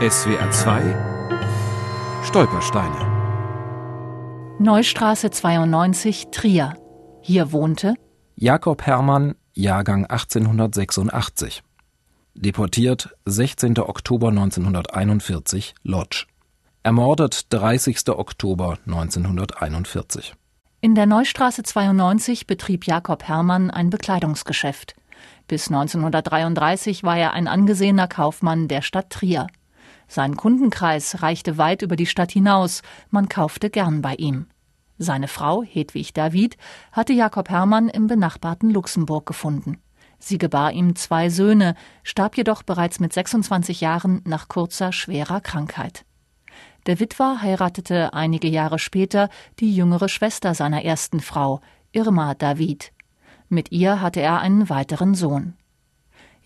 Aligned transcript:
SWR 0.00 0.50
2 0.50 2.22
Stolpersteine 2.24 4.56
Neustraße 4.58 5.30
92 5.30 6.28
Trier. 6.32 6.78
Hier 7.20 7.52
wohnte 7.52 7.92
Jakob 8.34 8.86
Hermann, 8.86 9.34
Jahrgang 9.52 10.06
1886. 10.06 11.62
Deportiert 12.32 13.10
16. 13.26 13.78
Oktober 13.78 14.28
1941, 14.28 15.74
Lodz. 15.82 16.24
Ermordet 16.82 17.52
30. 17.52 18.08
Oktober 18.08 18.78
1941. 18.86 20.32
In 20.80 20.94
der 20.94 21.04
Neustraße 21.04 21.62
92 21.62 22.46
betrieb 22.46 22.86
Jakob 22.86 23.24
Hermann 23.24 23.70
ein 23.70 23.90
Bekleidungsgeschäft. 23.90 24.94
Bis 25.46 25.68
1933 25.68 27.04
war 27.04 27.18
er 27.18 27.34
ein 27.34 27.48
angesehener 27.48 28.08
Kaufmann 28.08 28.66
der 28.66 28.80
Stadt 28.80 29.10
Trier. 29.10 29.46
Sein 30.10 30.36
Kundenkreis 30.36 31.22
reichte 31.22 31.56
weit 31.56 31.82
über 31.82 31.94
die 31.94 32.04
Stadt 32.04 32.32
hinaus, 32.32 32.82
man 33.10 33.28
kaufte 33.28 33.70
gern 33.70 34.02
bei 34.02 34.16
ihm. 34.16 34.46
Seine 34.98 35.28
Frau, 35.28 35.62
Hedwig 35.62 36.12
David, 36.14 36.56
hatte 36.90 37.12
Jakob 37.12 37.48
Hermann 37.48 37.88
im 37.88 38.08
benachbarten 38.08 38.70
Luxemburg 38.70 39.24
gefunden. 39.24 39.78
Sie 40.18 40.36
gebar 40.36 40.72
ihm 40.72 40.96
zwei 40.96 41.30
Söhne, 41.30 41.76
starb 42.02 42.36
jedoch 42.36 42.64
bereits 42.64 42.98
mit 42.98 43.12
26 43.12 43.82
Jahren 43.82 44.20
nach 44.24 44.48
kurzer, 44.48 44.90
schwerer 44.90 45.40
Krankheit. 45.40 46.04
Der 46.86 46.98
Witwer 46.98 47.40
heiratete 47.40 48.12
einige 48.12 48.48
Jahre 48.48 48.80
später 48.80 49.28
die 49.60 49.72
jüngere 49.72 50.08
Schwester 50.08 50.56
seiner 50.56 50.84
ersten 50.84 51.20
Frau, 51.20 51.60
Irma 51.92 52.34
David. 52.34 52.92
Mit 53.48 53.70
ihr 53.70 54.00
hatte 54.00 54.20
er 54.20 54.40
einen 54.40 54.68
weiteren 54.70 55.14
Sohn. 55.14 55.54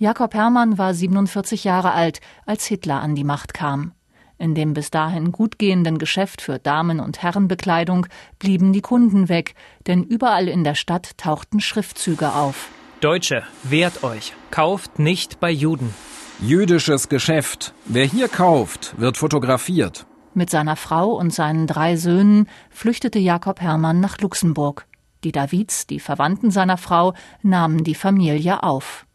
Jakob 0.04 0.34
Hermann 0.34 0.76
war 0.76 0.92
47 0.92 1.64
Jahre 1.64 1.92
alt, 1.92 2.20
als 2.44 2.66
Hitler 2.66 3.00
an 3.00 3.14
die 3.14 3.24
Macht 3.24 3.54
kam. 3.54 3.92
In 4.36 4.54
dem 4.54 4.74
bis 4.74 4.90
dahin 4.90 5.32
gut 5.32 5.58
gehenden 5.58 5.96
Geschäft 5.96 6.42
für 6.42 6.58
Damen- 6.58 7.00
und 7.00 7.22
Herrenbekleidung 7.22 8.06
blieben 8.38 8.74
die 8.74 8.82
Kunden 8.82 9.30
weg, 9.30 9.54
denn 9.86 10.04
überall 10.04 10.46
in 10.46 10.62
der 10.62 10.74
Stadt 10.74 11.16
tauchten 11.16 11.58
Schriftzüge 11.58 12.34
auf. 12.34 12.68
Deutsche, 13.00 13.44
wehrt 13.62 14.04
euch, 14.04 14.34
kauft 14.50 14.98
nicht 14.98 15.40
bei 15.40 15.50
Juden. 15.50 15.94
Jüdisches 16.38 17.08
Geschäft. 17.08 17.72
Wer 17.86 18.04
hier 18.04 18.28
kauft, 18.28 19.00
wird 19.00 19.16
fotografiert. 19.16 20.04
Mit 20.34 20.50
seiner 20.50 20.76
Frau 20.76 21.12
und 21.12 21.32
seinen 21.32 21.66
drei 21.66 21.96
Söhnen 21.96 22.50
flüchtete 22.68 23.20
Jakob 23.20 23.62
Hermann 23.62 24.00
nach 24.00 24.18
Luxemburg. 24.18 24.86
Die 25.22 25.32
Davids, 25.32 25.86
die 25.86 25.98
Verwandten 25.98 26.50
seiner 26.50 26.76
Frau, 26.76 27.14
nahmen 27.40 27.84
die 27.84 27.94
Familie 27.94 28.62
auf. 28.62 29.06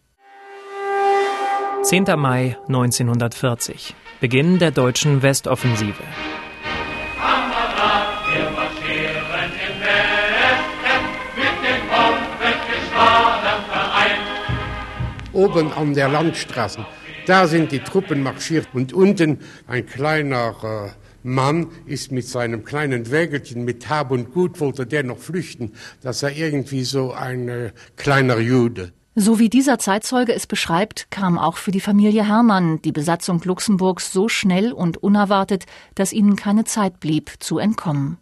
10. 1.82 2.04
Mai 2.18 2.58
1940. 2.68 3.96
Beginn 4.20 4.60
der 4.60 4.72
deutschen 4.72 5.22
Westoffensive. 5.22 6.04
Oben 15.32 15.72
an 15.72 15.94
der 15.94 16.10
Landstraße, 16.10 16.86
da 17.26 17.48
sind 17.48 17.72
die 17.72 17.80
Truppen 17.80 18.24
marschiert 18.24 18.68
und 18.74 18.92
unten 18.92 19.40
ein 19.66 19.86
kleiner 19.86 20.56
äh, 20.62 20.90
Mann 21.24 21.68
ist 21.86 22.12
mit 22.12 22.28
seinem 22.28 22.66
kleinen 22.66 23.10
Wägelchen 23.10 23.64
mit 23.64 23.88
Hab 23.88 24.12
und 24.12 24.34
Gut 24.34 24.60
wollte 24.60 24.86
der 24.86 25.04
noch 25.04 25.20
flüchten, 25.20 25.72
dass 26.02 26.24
er 26.24 26.36
irgendwie 26.36 26.84
so 26.84 27.14
ein 27.14 27.48
äh, 27.48 27.72
kleiner 27.96 28.40
Jude. 28.40 28.92
So 29.22 29.38
wie 29.38 29.50
dieser 29.50 29.78
Zeitzeuge 29.80 30.34
es 30.34 30.48
beschreibt, 30.48 31.12
kam 31.12 31.38
auch 31.38 31.58
für 31.58 31.72
die 31.72 31.82
Familie 31.82 32.26
Hermann 32.26 32.82
die 32.84 32.94
Besatzung 32.94 33.42
Luxemburgs 33.44 34.14
so 34.14 34.30
schnell 34.30 34.72
und 34.72 34.96
unerwartet, 34.96 35.66
dass 35.94 36.14
ihnen 36.14 36.38
keine 36.38 36.64
Zeit 36.64 37.02
blieb, 37.02 37.34
zu 37.42 37.58
entkommen. 37.58 38.18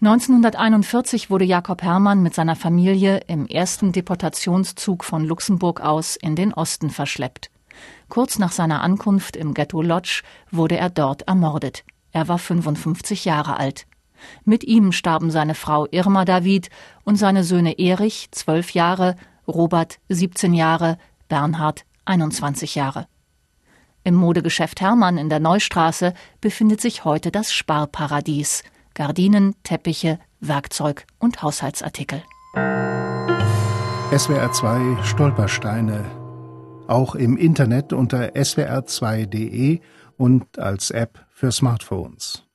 1941 0.00 1.28
wurde 1.28 1.44
Jakob 1.44 1.82
Hermann 1.82 2.22
mit 2.22 2.34
seiner 2.34 2.56
Familie 2.56 3.20
im 3.26 3.46
ersten 3.48 3.92
Deportationszug 3.92 5.04
von 5.04 5.26
Luxemburg 5.26 5.82
aus 5.82 6.16
in 6.16 6.36
den 6.36 6.54
Osten 6.54 6.88
verschleppt. 6.88 7.50
Kurz 8.08 8.38
nach 8.38 8.52
seiner 8.52 8.80
Ankunft 8.80 9.36
im 9.36 9.52
Ghetto 9.52 9.82
Lodz 9.82 10.22
wurde 10.50 10.78
er 10.78 10.88
dort 10.88 11.28
ermordet. 11.28 11.84
Er 12.12 12.28
war 12.28 12.38
55 12.38 13.26
Jahre 13.26 13.58
alt. 13.58 13.86
Mit 14.46 14.64
ihm 14.64 14.92
starben 14.92 15.30
seine 15.30 15.54
Frau 15.54 15.86
Irma 15.90 16.24
David 16.24 16.70
und 17.04 17.16
seine 17.16 17.44
Söhne 17.44 17.78
Erich, 17.78 18.28
12 18.32 18.70
Jahre, 18.70 19.16
Robert, 19.46 19.98
17 20.08 20.54
Jahre, 20.54 20.98
Bernhard, 21.28 21.84
21 22.04 22.74
Jahre. 22.74 23.06
Im 24.02 24.14
Modegeschäft 24.14 24.80
Hermann 24.80 25.18
in 25.18 25.28
der 25.28 25.40
Neustraße 25.40 26.14
befindet 26.40 26.80
sich 26.80 27.04
heute 27.04 27.30
das 27.30 27.52
Sparparadies. 27.52 28.62
Gardinen, 28.94 29.54
Teppiche, 29.62 30.18
Werkzeug 30.40 31.06
und 31.18 31.42
Haushaltsartikel. 31.42 32.22
SWR 34.16 34.50
2 34.52 35.02
Stolpersteine. 35.04 36.04
Auch 36.88 37.14
im 37.14 37.36
Internet 37.36 37.92
unter 37.92 38.30
swr2.de 38.30 39.80
und 40.16 40.58
als 40.58 40.90
App 40.90 41.24
für 41.30 41.52
Smartphones. 41.52 42.49